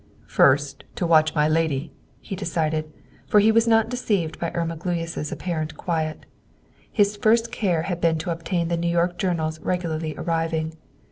"First, 0.25 0.83
to 0.95 1.05
watch 1.05 1.35
my 1.35 1.47
lady!" 1.47 1.91
he 2.21 2.35
decided, 2.35 2.91
for 3.27 3.39
he 3.39 3.51
was 3.51 3.67
not 3.67 3.87
deceived 3.87 4.39
by 4.39 4.49
Irma 4.55 4.75
Gluyas' 4.75 5.31
apparent 5.31 5.77
quiet. 5.77 6.25
His 6.91 7.15
first 7.15 7.51
care 7.51 7.83
had 7.83 8.01
been 8.01 8.17
to 8.17 8.31
obtain 8.31 8.69
the 8.69 8.77
New 8.77 8.89
York 8.89 9.19
journals' 9.19 9.59
regularly 9.59 10.15
arriving. 10.17 10.73